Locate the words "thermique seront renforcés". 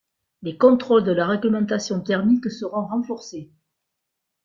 2.01-3.51